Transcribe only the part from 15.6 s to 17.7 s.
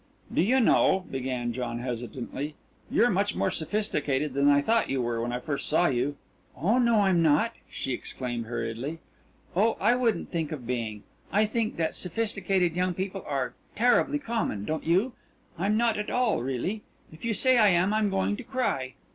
not all, really. If you say I